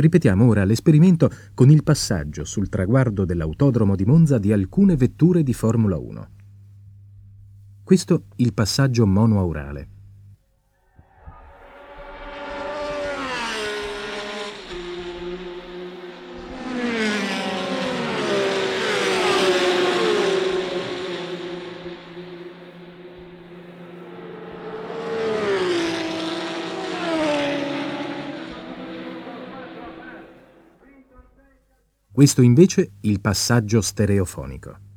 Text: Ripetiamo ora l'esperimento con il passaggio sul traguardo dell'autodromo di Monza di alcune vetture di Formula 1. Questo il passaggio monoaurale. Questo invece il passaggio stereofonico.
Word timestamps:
Ripetiamo 0.00 0.46
ora 0.46 0.64
l'esperimento 0.64 1.30
con 1.52 1.68
il 1.68 1.82
passaggio 1.82 2.44
sul 2.44 2.70
traguardo 2.70 3.26
dell'autodromo 3.26 3.94
di 3.96 4.06
Monza 4.06 4.38
di 4.38 4.50
alcune 4.50 4.96
vetture 4.96 5.42
di 5.42 5.52
Formula 5.52 5.98
1. 5.98 6.28
Questo 7.84 8.22
il 8.36 8.54
passaggio 8.54 9.06
monoaurale. 9.06 9.99
Questo 32.20 32.42
invece 32.42 32.90
il 33.00 33.18
passaggio 33.22 33.80
stereofonico. 33.80 34.89